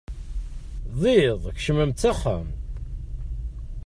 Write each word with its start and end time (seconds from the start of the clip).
D 0.99 1.01
iḍ, 1.23 1.41
kecmemt 1.55 1.99
s 2.03 2.03
axxam. 2.11 2.47